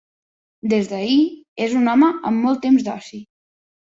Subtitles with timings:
[0.71, 1.17] Des d'ahir,
[1.67, 3.21] és un home amb molt temps d'oci.